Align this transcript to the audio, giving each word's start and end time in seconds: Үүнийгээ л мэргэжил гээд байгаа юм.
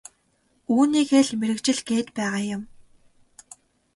Үүнийгээ 0.73 1.23
л 1.27 1.31
мэргэжил 1.39 1.79
гээд 1.89 2.07
байгаа 2.17 2.41
юм. 2.55 2.63